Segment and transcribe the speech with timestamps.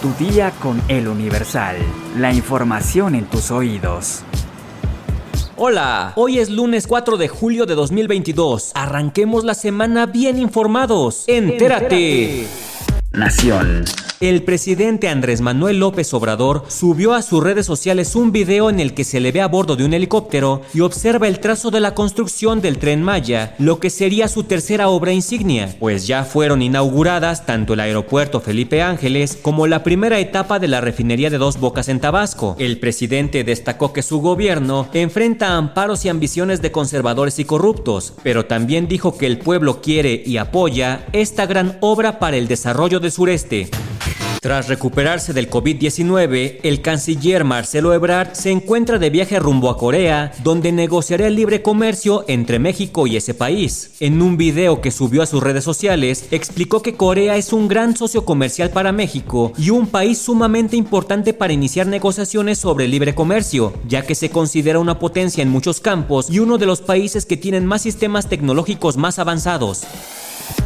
[0.00, 1.76] Tu día con el Universal.
[2.16, 4.22] La información en tus oídos.
[5.56, 8.72] Hola, hoy es lunes 4 de julio de 2022.
[8.74, 11.24] Arranquemos la semana bien informados.
[11.26, 12.46] Entérate.
[13.12, 13.84] Nación.
[14.20, 18.92] El presidente Andrés Manuel López Obrador subió a sus redes sociales un video en el
[18.92, 21.94] que se le ve a bordo de un helicóptero y observa el trazo de la
[21.94, 27.46] construcción del tren Maya, lo que sería su tercera obra insignia, pues ya fueron inauguradas
[27.46, 31.88] tanto el aeropuerto Felipe Ángeles como la primera etapa de la refinería de Dos Bocas
[31.88, 32.56] en Tabasco.
[32.58, 38.44] El presidente destacó que su gobierno enfrenta amparos y ambiciones de conservadores y corruptos, pero
[38.44, 43.12] también dijo que el pueblo quiere y apoya esta gran obra para el desarrollo del
[43.12, 43.70] sureste.
[44.40, 50.32] Tras recuperarse del COVID-19, el canciller Marcelo Ebrard se encuentra de viaje rumbo a Corea,
[50.42, 53.90] donde negociará el libre comercio entre México y ese país.
[54.00, 57.94] En un video que subió a sus redes sociales, explicó que Corea es un gran
[57.94, 63.14] socio comercial para México y un país sumamente importante para iniciar negociaciones sobre el libre
[63.14, 67.26] comercio, ya que se considera una potencia en muchos campos y uno de los países
[67.26, 69.86] que tienen más sistemas tecnológicos más avanzados.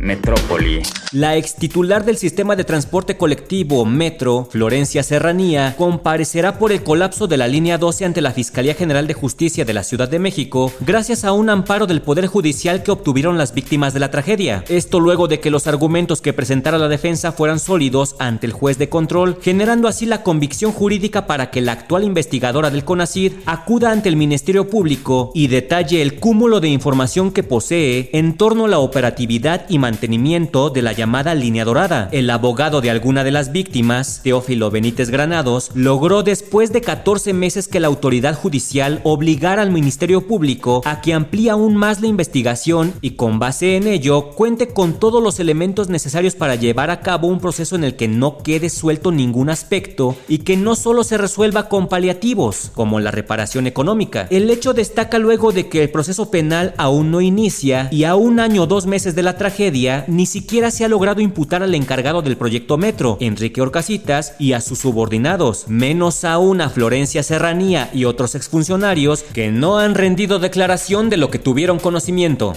[0.00, 0.82] Metrópoli.
[1.12, 7.26] La ex titular del sistema de transporte colectivo Metro, Florencia Serranía, comparecerá por el colapso
[7.26, 10.72] de la línea 12 ante la Fiscalía General de Justicia de la Ciudad de México,
[10.80, 14.64] gracias a un amparo del Poder Judicial que obtuvieron las víctimas de la tragedia.
[14.68, 18.76] Esto luego de que los argumentos que presentara la defensa fueran sólidos ante el juez
[18.76, 23.92] de control, generando así la convicción jurídica para que la actual investigadora del CONACID acuda
[23.92, 28.68] ante el Ministerio Público y detalle el cúmulo de información que posee en torno a
[28.68, 32.10] la operatividad y mantenimiento de la llamada línea dorada.
[32.12, 37.68] El abogado de alguna de las víctimas, Teófilo Benítez Granados, logró después de 14 meses
[37.68, 42.92] que la autoridad judicial obligara al Ministerio Público a que amplíe aún más la investigación
[43.00, 47.28] y con base en ello cuente con todos los elementos necesarios para llevar a cabo
[47.28, 51.16] un proceso en el que no quede suelto ningún aspecto y que no solo se
[51.16, 54.26] resuelva con paliativos, como la reparación económica.
[54.28, 58.38] El hecho destaca luego de que el proceso penal aún no inicia y a un
[58.38, 62.22] año o dos meses de la tragedia ni siquiera se ha logrado imputar al encargado
[62.22, 68.04] del proyecto Metro, Enrique Orcasitas, y a sus subordinados, menos aún a Florencia Serranía y
[68.04, 72.54] otros exfuncionarios que no han rendido declaración de lo que tuvieron conocimiento.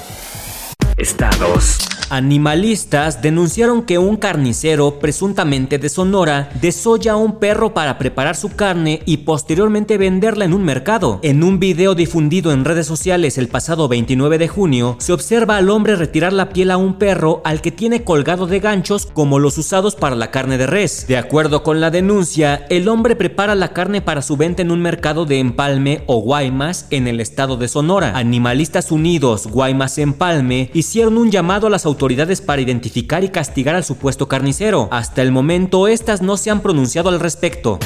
[0.98, 1.91] Estados.
[2.12, 8.50] Animalistas denunciaron que un carnicero, presuntamente de Sonora, desolla a un perro para preparar su
[8.50, 11.22] carne y posteriormente venderla en un mercado.
[11.24, 15.70] En un video difundido en redes sociales el pasado 29 de junio, se observa al
[15.70, 19.58] hombre retirar la piel a un perro al que tiene colgado de ganchos como los
[19.58, 21.06] usados para la carne de res.
[21.08, 24.82] De acuerdo con la denuncia, el hombre prepara la carne para su venta en un
[24.82, 28.18] mercado de Empalme o Guaymas en el estado de Sonora.
[28.18, 33.76] Animalistas Unidos, Guaymas Empalme, hicieron un llamado a las autoridades autoridades para identificar y castigar
[33.76, 34.90] al supuesto carnicero.
[34.92, 37.78] Hasta el momento, estas no se han pronunciado al respecto.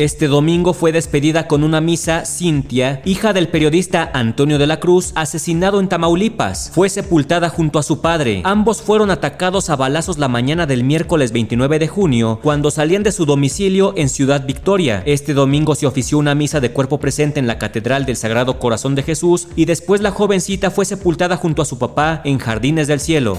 [0.00, 5.12] Este domingo fue despedida con una misa Cintia, hija del periodista Antonio de la Cruz,
[5.14, 6.72] asesinado en Tamaulipas.
[6.74, 8.42] Fue sepultada junto a su padre.
[8.44, 13.12] Ambos fueron atacados a balazos la mañana del miércoles 29 de junio, cuando salían de
[13.12, 15.00] su domicilio en Ciudad Victoria.
[15.06, 18.96] Este domingo se ofició una misa de cuerpo presente en la Catedral del Sagrado Corazón
[18.96, 22.98] de Jesús y después la jovencita fue sepultada junto a su papá en Jardines del
[22.98, 23.38] Cielo.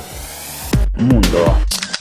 [0.97, 1.53] Mundo.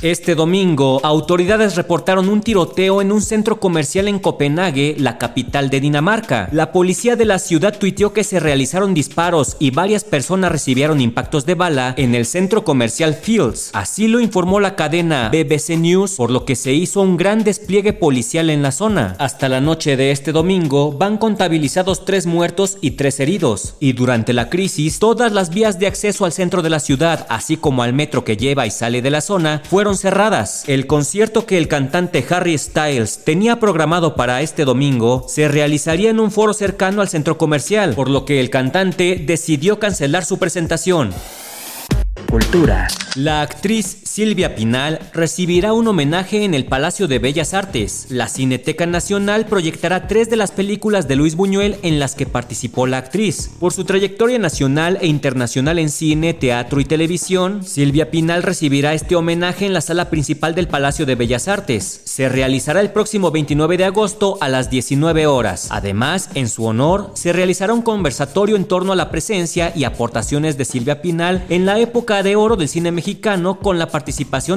[0.05, 5.81] Este domingo, autoridades reportaron un tiroteo en un centro comercial en Copenhague, la capital de
[5.81, 6.47] Dinamarca.
[6.53, 11.47] La policía de la ciudad tuiteó que se realizaron disparos y varias personas recibieron impactos
[11.47, 13.71] de bala en el centro comercial Fields.
[13.73, 17.95] Así lo informó la cadena BBC News, por lo que se hizo un gran despliegue
[17.95, 19.17] policial en la zona.
[19.19, 23.77] Hasta la noche de este domingo van contabilizados tres muertos y tres heridos.
[23.81, 27.57] Y durante la crisis, todas las vías de acceso al centro de la ciudad, así
[27.57, 30.65] como al metro que lleva y sale de la zona, fueron cerradas.
[30.67, 36.21] El concierto que el cantante Harry Styles tenía programado para este domingo se realizaría en
[36.21, 41.13] un foro cercano al centro comercial, por lo que el cantante decidió cancelar su presentación.
[42.31, 42.89] Cultura.
[43.17, 48.07] La actriz Silvia Pinal recibirá un homenaje en el Palacio de Bellas Artes.
[48.11, 52.87] La Cineteca Nacional proyectará tres de las películas de Luis Buñuel en las que participó
[52.87, 53.51] la actriz.
[53.59, 59.17] Por su trayectoria nacional e internacional en cine, teatro y televisión, Silvia Pinal recibirá este
[59.17, 62.03] homenaje en la sala principal del Palacio de Bellas Artes.
[62.05, 65.67] Se realizará el próximo 29 de agosto a las 19 horas.
[65.73, 70.57] Además, en su honor, se realizará un conversatorio en torno a la presencia y aportaciones
[70.57, 74.04] de Silvia Pinal en la época de oro del cine mexicano con la participación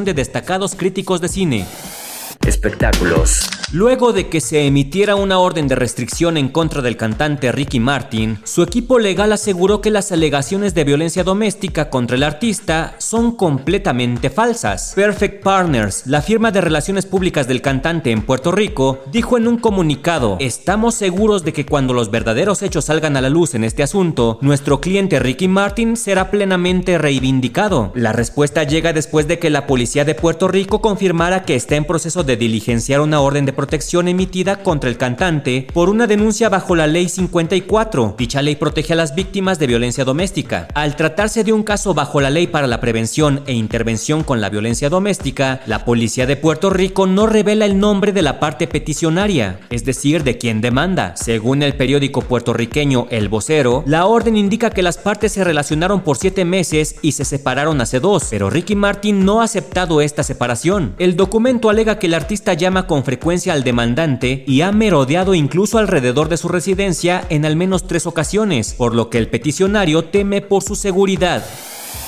[0.05, 1.65] de destacados críticos de cine.
[2.47, 3.49] Espectáculos.
[3.73, 8.39] Luego de que se emitiera una orden de restricción en contra del cantante Ricky Martin,
[8.45, 14.29] su equipo legal aseguró que las alegaciones de violencia doméstica contra el artista son completamente
[14.29, 14.93] falsas.
[14.95, 19.57] Perfect Partners, la firma de relaciones públicas del cantante en Puerto Rico, dijo en un
[19.57, 23.83] comunicado, estamos seguros de que cuando los verdaderos hechos salgan a la luz en este
[23.83, 27.91] asunto, nuestro cliente Ricky Martin será plenamente reivindicado.
[27.95, 31.83] La respuesta llega después de que la policía de Puerto Rico confirmara que está en
[31.83, 36.75] proceso de diligenciar una orden de protección emitida contra el cantante por una denuncia bajo
[36.75, 38.15] la Ley 54.
[38.17, 40.67] Dicha ley protege a las víctimas de violencia doméstica.
[40.73, 44.49] Al tratarse de un caso bajo la Ley para la Prevención e Intervención con la
[44.49, 49.59] Violencia Doméstica, la policía de Puerto Rico no revela el nombre de la parte peticionaria,
[49.69, 51.15] es decir, de quien demanda.
[51.15, 56.17] Según el periódico puertorriqueño El Vocero, la orden indica que las partes se relacionaron por
[56.17, 60.95] siete meses y se separaron hace dos, pero Ricky Martin no ha aceptado esta separación.
[60.99, 65.77] El documento alega que el artista llama con frecuencia al demandante y ha merodeado incluso
[65.77, 70.41] alrededor de su residencia en al menos tres ocasiones, por lo que el peticionario teme
[70.41, 71.45] por su seguridad.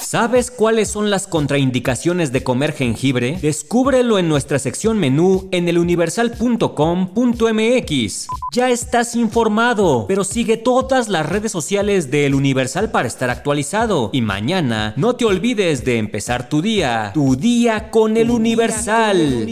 [0.10, 3.38] ¿Sabes cuáles son las contraindicaciones de comer jengibre?
[3.40, 8.28] Descúbrelo en nuestra sección menú en eluniversal.com.mx.
[8.52, 14.10] Ya estás informado, pero sigue todas las redes sociales de El Universal para estar actualizado.
[14.12, 19.46] Y mañana no te olvides de empezar tu día, tu día con El Universal.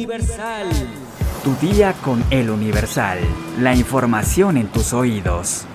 [1.43, 3.19] Tu día con El Universal.
[3.59, 5.67] La información en tus oídos.